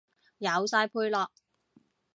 [0.39, 1.27] 有晒配樂